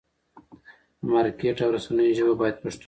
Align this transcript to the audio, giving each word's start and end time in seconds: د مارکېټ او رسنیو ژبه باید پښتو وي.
د 0.99 1.01
مارکېټ 1.13 1.57
او 1.63 1.69
رسنیو 1.75 2.15
ژبه 2.17 2.33
باید 2.41 2.55
پښتو 2.63 2.77
وي. 2.77 2.79